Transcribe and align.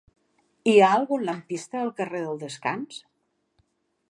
Hi 0.71 0.73
ha 0.79 0.87
algun 0.93 1.27
lampista 1.27 1.83
al 1.83 1.93
carrer 2.01 2.25
del 2.25 2.43
Descans? 2.47 3.03